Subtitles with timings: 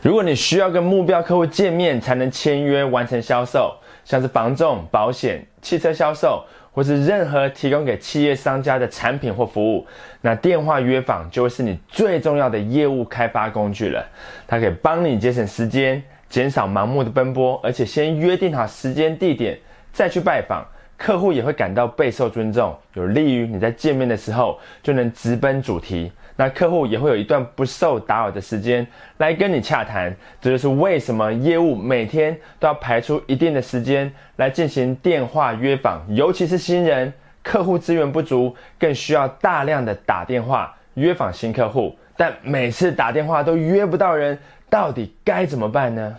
[0.00, 9.84] 如果你需要跟目标客户见面才能签约完成销售，像是房仲、保险、汽车销售，或是任何提供给企业商家的产品或服务，
[10.20, 14.06] 那电话约访就会是你最重要的业务开发工具了。
[14.46, 19.58] 它可以帮你节省时间，减少盲目的奔波，而且先约定好时间地点
[19.92, 20.64] 再去拜访。
[20.98, 26.10] 客户也会感到备受尊重，有利于你在见面的时候就能直奔主题。
[26.34, 28.86] 那客户也会有一段不受打扰的时间
[29.16, 30.14] 来跟你洽谈。
[30.40, 37.12] 这就是为什么业务每天都要排出一定的时间来进行电话约访，尤其是新人，
[37.42, 41.96] 客户资源不足，更需要大量的打电话约访新客户。
[42.16, 44.36] 但每次打电话都约不到人，
[44.68, 46.16] 到底该怎么办呢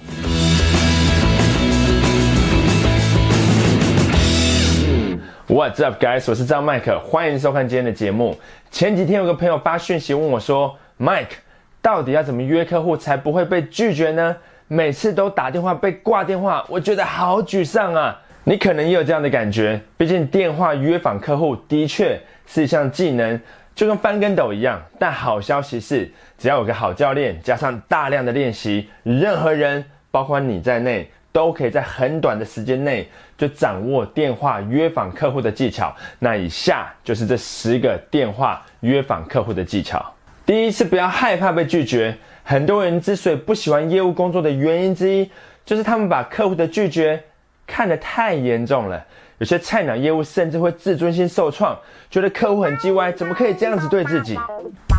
[5.49, 6.29] ？What's up, guys？
[6.29, 8.37] 我是张麦克，欢迎收看今天的节目。
[8.69, 11.39] 前几天有个朋友发讯息问我说：“Mike，
[11.81, 14.37] 到底要怎么约客户才不会被拒绝呢？
[14.67, 23.41] 每次都打电话被挂电话，我觉得好沮丧啊！”你可能也有这样的感觉，毕竟电话约访客户的确是一项技能，
[23.73, 24.79] 就跟翻跟斗一样。
[24.99, 31.09] 但好消息是，只要有个好教练，加上大量的练习，任何人，包括你在内。
[31.31, 35.95] 都可以在很短的时间内就掌握电话约访客户的技巧。
[36.19, 40.03] 那以下就是这十个电话约访客户的技巧。
[40.45, 42.17] 第一是不要害怕被拒绝。
[42.43, 45.29] 很多人之所以不喜欢业务工作的原因之一，
[45.63, 47.21] 就是他们把客户的拒绝
[47.69, 48.99] 看得太严重了。
[49.37, 51.77] 有些菜鸟业务甚至会自尊心受创，
[52.09, 54.37] 觉得客户很叽歪，怎么可以这样子对自己？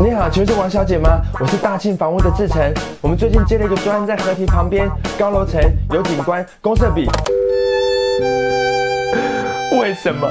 [0.02, 1.20] 你好，请问是王小姐吗？
[1.38, 2.58] 我是大庆房屋的志成，
[3.02, 5.60] 我们最近接了一个专案在河堤旁边，高楼层
[5.91, 7.06] 有景观，公设比。
[9.78, 10.26] 为什么？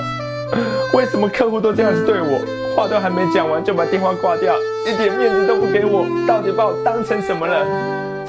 [0.94, 2.40] 为什么客户都这样子对我？
[2.76, 4.56] 话都还没讲完就把电话挂掉，
[4.88, 7.64] 一点面子都不给我，到底把我当成什么了？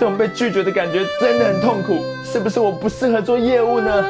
[0.00, 4.02] 这种被拒绝的感觉真的很痛苦，是不是我不适合做业务呢？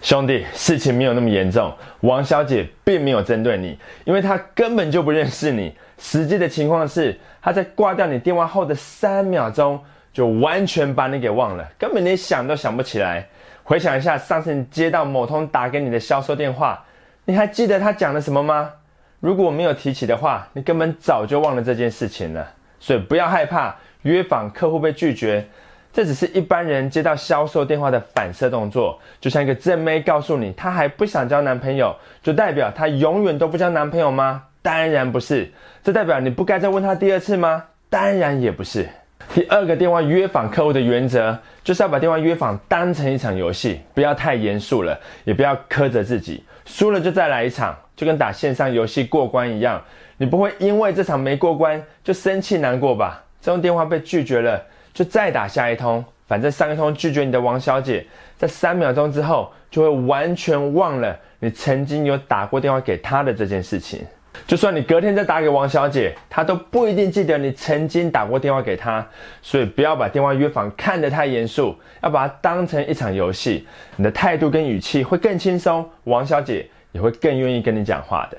[0.00, 1.74] 兄弟，事情没有那么严重。
[2.02, 5.74] 王小姐并没有针对你，因为她根本就不认识你。
[5.98, 9.80] 实际的情况是，她在挂掉你电话后的三秒钟，
[10.12, 13.26] 就完全把你给忘了，根本连想都想不起来。
[13.64, 16.80] 回想一下，上次你接到某通打给你的销售电话，
[17.24, 18.70] 你还记得他讲了什么吗？
[19.18, 22.48] 如果我没有提起的话，你根本早就忘了这件事情了。
[22.78, 25.46] 所以不要害怕约访客户被拒绝。
[25.92, 34.44] 这只是一般人接到销售电话的反射动作，就像一个正妹告诉你她还不想交男朋友，就代表她永远都不交男朋友吗？
[34.62, 35.50] 当然不是。
[35.82, 37.64] 这代表你不该再问她第二次吗？
[37.88, 38.86] 当然也不是。
[39.34, 49.82] 第二个电话约访客户的原则，就是要把电话约访当成一场游戏，不要太严肃了，也不要苛责自己，输了就再来一场，就跟打线上游戏过关一样，
[50.18, 53.24] 你不会因为这场没过关就生气难过吧？
[53.40, 54.62] 这通电话被拒绝了。
[54.94, 58.04] 就再打下一通，反正上一通拒绝你的王小姐，
[58.36, 64.04] 在三秒钟之后就会完全忘了你曾经有打过电话给她的这件事情。
[64.44, 69.06] 就算你隔天再打给王小姐，她都不一定记得你曾经打过电话给她。
[69.40, 78.38] 所以不要把电话约访看得太严肃，要把它当成一场游戏，你的态度跟语气会更轻松，王小姐也会更愿意跟你讲话的。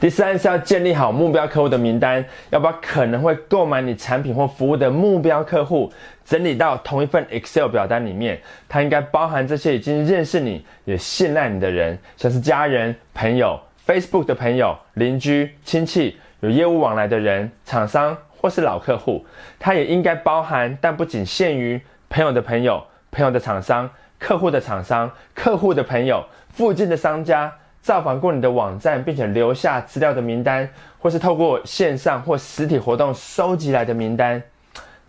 [0.00, 5.92] 第三是要建立好目标客户的名单，要把可能会购买你产品或服务的目标客户
[6.24, 8.40] 整理到同一份 Excel 表单里面。
[8.68, 19.24] 它应该包含这些已经认识你、也信赖你的人，像是家人、朋友、Facebook 的朋友、邻居、亲戚、有业务往来的人、厂商或是老客户。
[19.58, 23.88] 它也应该包含，但不仅限于朋友的朋友、朋友的厂商、
[24.18, 27.52] 客户的厂商、客户的朋友、附近的商家。
[27.86, 34.42] 造访过你的网站，并且留下资料的名单，或是透过线上或实体活动收集来的名单，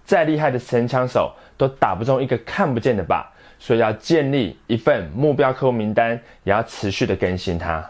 [0.05, 3.23] 再厉害的神枪手都打不中一个看不见的靶。
[3.57, 6.11] 所以要建立一份目标客户名单，
[6.43, 7.83] 也要持续的更新它。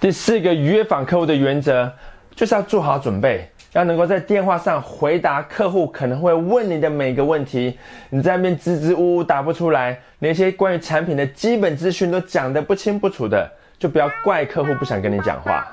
[0.00, 1.92] 第四个约访客户的原则，
[2.34, 7.78] 就是要做好准备，要能够在电话上回答客户可能会问你的每个问题。
[8.08, 13.52] 你在那边支支吾吾答不出来，连些关于产品的基本资讯都讲得不清不楚的。
[13.80, 15.66] 就不要怪客户不想跟你讲话。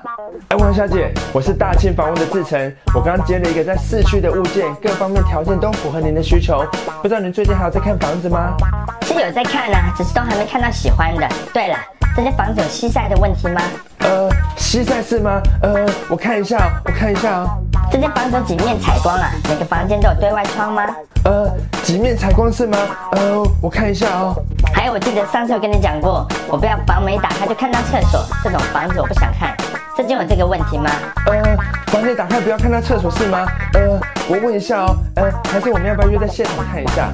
[0.48, 6.64] 哎，王小姐，我是大庆房屋的志成，我刚接了一个在市区的物件，各方面条件都符合您的需求。
[7.02, 8.56] 不知道您最近还有在看房子吗？
[9.02, 11.28] 是有在看啊，只是都还没看到喜欢的。
[11.52, 11.76] 对了，
[12.16, 13.60] 这间房子有西晒的问题吗？
[13.98, 15.42] 呃，西晒是吗？
[15.60, 17.58] 呃，我看一下，我看一下哦。
[17.90, 19.30] 这间房子有几面采光啊？
[19.50, 20.82] 每个房间都有对外窗吗？
[21.24, 21.50] 呃，
[21.82, 22.78] 几面采光是吗？
[23.12, 24.34] 呃，我看一下哦。
[24.74, 29.56] 还有，我记得上次有跟你讲过，我不要房门打开就看到厕所，这种房子我不想看。
[29.96, 30.90] 最近有这个问题吗？
[31.26, 31.42] 呃，
[31.86, 33.46] 房间打开不要看到厕所是吗？
[33.74, 37.10] 呃，我问一下哦，呃，还是我们要不要约在现场看一下？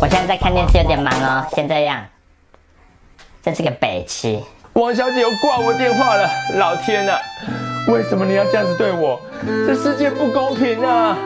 [0.00, 2.04] 我现在在看电视，有点忙哦，先这样。
[3.42, 4.44] 真是个北齐。
[4.74, 7.18] 王小姐又挂我电话了，老天啊！
[7.88, 9.18] 为什么你要这样子对我？
[9.66, 11.16] 这世界不公平啊！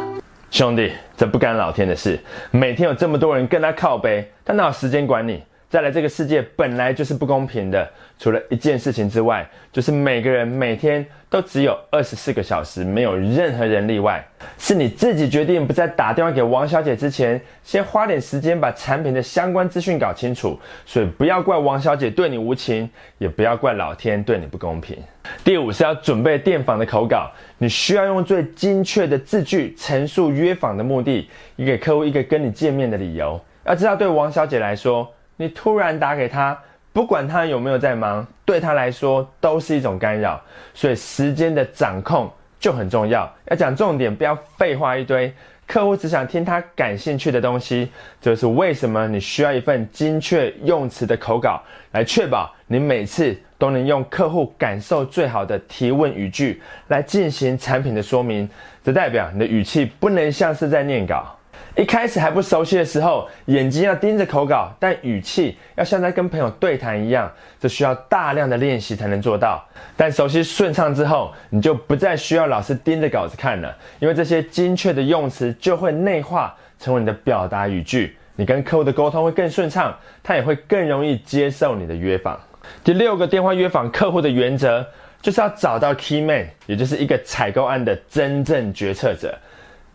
[0.51, 2.23] 兄弟，这不干老天的事。
[2.53, 5.43] 每天有这么多人跟他靠背，他哪有时间管你？
[5.71, 7.89] 再来，这个世界本来就是不公平的。
[8.19, 14.27] 除了一件事情之外，就是每个人每天都只有二十四个小时，没有任何人例外。
[14.59, 20.59] 是你自己决定不在打电话给王小姐之前，先花点时间把产品的相关资讯搞清楚。
[20.85, 24.99] 所以不要怪王小姐对你无情，也不要怪老天对你不公平。
[25.45, 33.41] 第五是要准备电访的口稿，你需要用最精确的字句陈述约访的目的，也给客户一个跟你见面的理由。
[33.65, 35.09] 要知道，对王小姐来说。
[35.41, 36.55] 你突然打给他，
[36.93, 40.39] 不管他有没有在忙，对他来说都是一种干扰，
[40.75, 43.27] 所以时间的掌控就很重要。
[43.47, 45.33] 要讲重点，不要废话一堆。
[45.67, 47.91] 客户只想听他感兴趣的东西，
[48.21, 51.63] 这是为什么你需要一份精确用词的口稿，
[51.93, 58.47] 来确保你每次都能用客户感受最好的提问语句来进行产品的说明。
[58.85, 61.35] 这代表你的语气不能像是在念稿。
[61.77, 69.65] 一开始还不熟悉的时候，眼睛要盯着口稿，但语气要像在跟朋友对谈一样，这需要大量的练习才能做到。
[69.97, 82.39] 但熟悉顺畅之后，你就不再需要老是盯着稿子看了，因为这些精确的用词就会内化成为你的表达语句，你跟客户的沟通会更顺畅，他也会更容易接受你的约访。
[82.85, 84.85] 第六个电话约访客户的原则，
[85.23, 89.35] 就是要找到 key man，也就是一个采购案的真正决策者。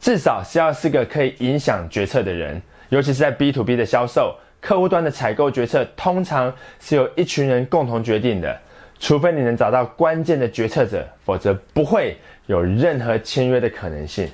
[0.05, 8.55] 至少是要是个可以影响决策的人，尤其是在 B to B 的销售，客户端的采购决策通常是由一群人共同决定的。
[8.99, 12.15] 除非你能找到关键的决策者，否则不会
[12.45, 14.29] 有任何签约的可能性。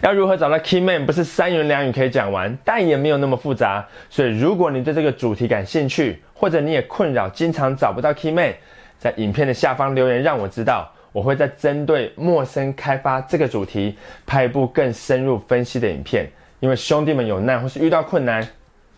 [0.00, 3.86] 要如何找到 Key Man，不是三言两语可以讲完，但也没有那么复杂。
[4.10, 8.52] 所以，如果你对这个主题感兴趣，或者你也困扰经常找不到 Key Man，
[8.98, 10.92] 在影片的下方留言让我知道。
[11.12, 16.30] 我会在针对陌生开发这个主题拍一部更深入分析的影片，
[16.60, 18.46] 因为兄弟们有难或是遇到困难，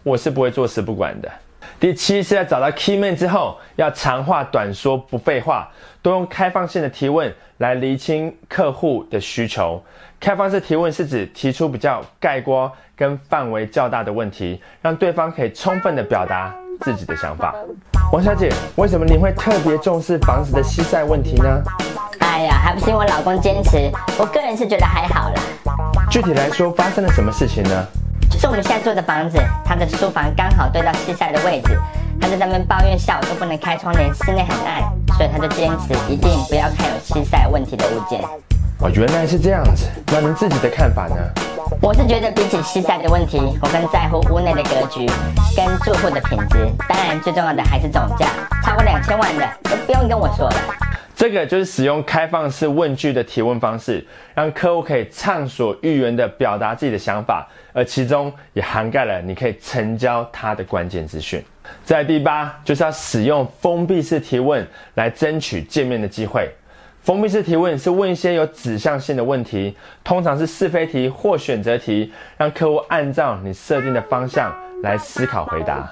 [0.02, 1.30] 我是不会坐视不管的。
[1.80, 5.68] 第七是在找到 key man 之后，要长话短说，不废话，
[6.02, 9.82] 多用开放性的提问来厘清客户的需求。
[10.20, 17.54] 开放式提问是指提出比较概括跟范围较大的问题，让对方可以充分的表达自己的想法。
[18.12, 21.62] 王小姐，为什么您会特别重视房子的西晒问题呢？
[22.34, 23.88] 哎呀，还不是因为我老公坚持。
[24.18, 25.40] 我个人是觉得还好啦。
[26.10, 27.86] 具体来说，发生了什么事情呢？
[28.28, 31.78] 就是我们现在住的房子，他的书房刚好对到西晒的位置，
[32.20, 34.82] 他在那边抱怨下午都不能开窗帘，室内很暗，
[35.16, 38.20] 所以他就坚持一定不要看有西晒问题的物件。
[38.80, 39.86] 哦，原来是这样子。
[40.08, 41.16] 那您自己的看法呢？
[41.80, 45.08] 我是觉得比起西晒的问题，我更在乎屋内的格局
[45.54, 46.68] 跟住户的品质。
[46.88, 48.26] 当然，最重要的还是总价，
[48.64, 50.56] 超过两千万的都不用跟我说了。
[51.24, 61.42] 这个就是使用开放式问句的提问方式，让客户可以畅所欲言的表达自己的想法，而其中也涵盖了你可以成交他的关键资讯。
[61.82, 66.46] 在第八，就是要使用封闭式提问来争取见面的机会。
[67.00, 69.74] 封闭式提问是问一些有指向性的问题，
[70.04, 75.90] 通常是是非题或选择题，让客户按照你设定的方向来思考回答。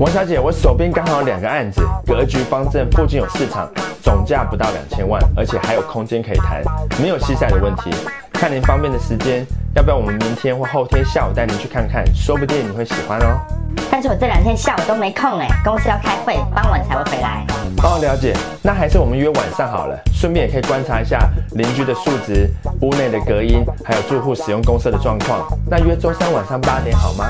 [0.00, 3.70] 王小姐，我手边刚好有两个案子，格局方正，附近有市场，
[4.02, 6.60] 总价不到两千万，而且还有空间可以谈，
[7.00, 7.90] 没有西晒的问题。
[8.32, 12.04] 看您方便的时间，要不要我们明天或后天下午带您去看看？
[12.12, 13.38] 说不定你会喜欢哦。
[13.88, 17.46] 但是我这两天下午都没空哎，公司要开会，傍晚才会回来。
[17.84, 18.36] 哦，了解。
[18.60, 25.46] 那还是我们约晚上好了，顺便也可以观察一下邻居的素质、屋内的隔音，还有住户使用公厕的状况。
[25.70, 27.26] 那约周三晚上八点好吗？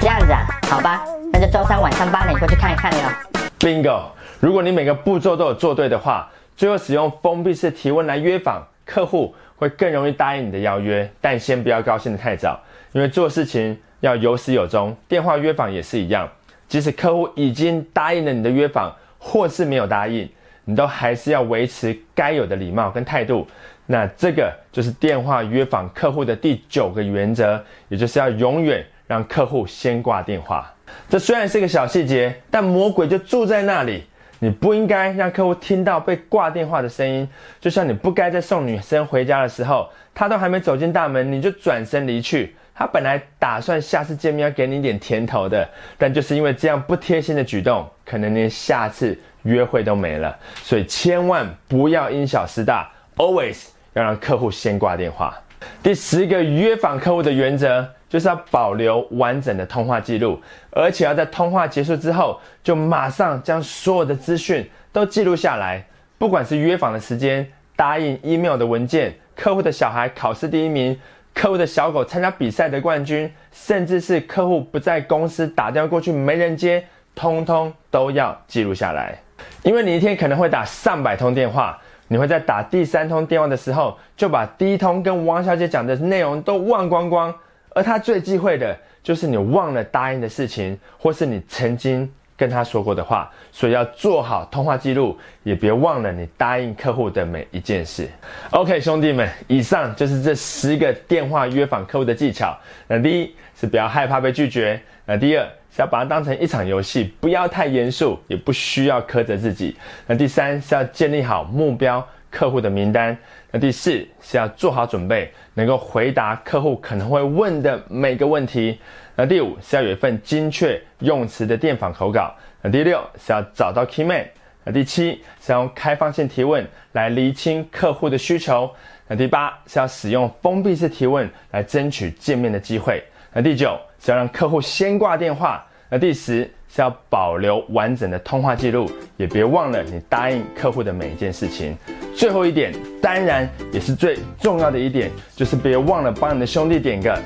[0.00, 3.12] 这样子啊，好吧，那就周三晚上八点过去看一看了。
[3.58, 4.15] Bingo！
[4.46, 9.34] 如果你每个步骤都有做对的话，最后使用封闭式提问来约访客户。
[9.56, 12.60] 会更容易答应你的邀约，但先不要高兴得太早，
[12.92, 14.94] 因为做事情要有始有终。
[15.08, 16.28] 电话约访也是一样，
[16.68, 20.28] 即使客户已经答应了你的约访，或是没有答应，
[20.66, 23.48] 你都还是要维持该有的礼貌跟态度。
[23.86, 30.70] 那这个就是电话约访客户的第九个原则，也就是要永远让客户先挂电话。
[31.08, 34.04] 这虽然是个小细节，但魔鬼就住在那里。
[34.38, 37.28] 你不应该让客户听到被挂电话的声音，
[37.60, 42.54] 就像你不该在送女生回家的时候，她都还没走进大门，你就转身离去。
[42.74, 45.66] 她本来打算下次见面要给你点甜头的，
[45.96, 50.36] 但就是因为这样不贴心的举动，可能连下次约会都没了。
[50.62, 55.34] 所以千万不要因小失大，always 要让客户先挂电话。
[55.82, 65.84] 第十个约访客户的原则就是要保留完整的通话记录，而且要在通话结束之后就马上将所有的资讯都记录下来，
[66.18, 70.98] 不管是约访的时间、答应 email 的文件、客户的小孩考试第一名、
[71.34, 76.84] 客户的小狗参加比赛的冠军，甚至是客户不在公司打电话过去没人接，
[77.14, 79.18] 通通都要记录下来，
[79.62, 81.78] 因为你一天可能会打上百通电话。
[82.08, 87.34] 你会在打第三通电话的时候，就把第一通跟王小姐讲的内容都忘光光，
[87.76, 98.08] 而他最忌讳的就是你忘了答应的事情，或是你曾经跟他说过的话，所以要做好通话记录，也别忘了你答应客户的每一件事。
[98.52, 102.56] OK，兄弟们，以上就是这十个电话约访客户的技巧。
[102.88, 105.46] 那第一是不要害怕被拒绝，那第二。
[105.68, 109.76] 是要把它当成一场游戏，不要太严肃，也不需要苛责自己。
[110.06, 112.02] 那第三是要建立好目标
[112.36, 113.16] 客户的名单。
[113.50, 118.78] 那第四是要做好准备，能够回答客户可能会问的每个问题。
[119.14, 122.34] 那第五是要有一份精确用词的电访口稿。
[122.60, 124.22] 那第六是要找到 key man。
[124.64, 126.62] 那第七是要用开放性提问
[126.92, 128.70] 来厘清客户的需求。
[129.08, 133.02] 那第八是要使用封闭式提问来争取见面的机会。
[133.32, 135.66] 那第九是要让客户先挂电话。
[135.88, 141.74] 那第十是要保留完整的通话记录，也别忘了你答应客户的每一件事情。
[142.14, 147.18] 最后一点，当然也是最重要的一点，就是别忘了帮你的兄弟点个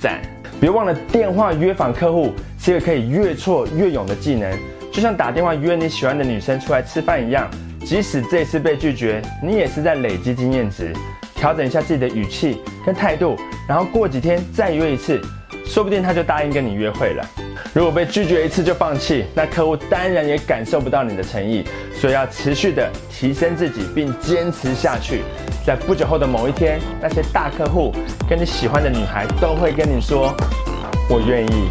[0.00, 0.20] 赞。
[0.60, 4.58] 别忘了电话约访客户是一个可以越挫越勇的技能，
[4.90, 7.48] 就像打电话约你喜欢的女生出来吃饭一样，
[7.86, 10.92] 即使这次被拒绝，你也是在累积经验值，
[11.36, 13.36] 调整一下自己的语气跟态度，
[13.68, 15.20] 然后过几天再约一次。
[15.64, 17.24] 说不定他就答应跟你约会了。
[17.74, 21.64] 如果被拒绝一次就放弃，那客户当然也感受不到你的诚意。
[21.94, 25.22] 所以要持续的提升自己，并坚持下去。
[25.66, 27.92] 在不久后的某一天，那些大客户
[28.28, 30.34] 跟你喜欢的女孩都会跟你说
[31.10, 31.70] ：“我愿意。”